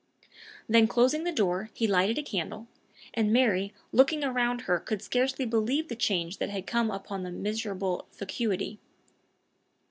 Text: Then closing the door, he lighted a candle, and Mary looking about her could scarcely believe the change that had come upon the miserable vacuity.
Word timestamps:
Then 0.67 0.87
closing 0.87 1.25
the 1.25 1.31
door, 1.31 1.69
he 1.75 1.85
lighted 1.85 2.17
a 2.17 2.23
candle, 2.23 2.67
and 3.13 3.31
Mary 3.31 3.71
looking 3.91 4.23
about 4.23 4.61
her 4.61 4.79
could 4.79 5.03
scarcely 5.03 5.45
believe 5.45 5.89
the 5.89 5.95
change 5.95 6.39
that 6.39 6.49
had 6.49 6.65
come 6.65 6.89
upon 6.89 7.21
the 7.21 7.29
miserable 7.29 8.07
vacuity. 8.11 8.79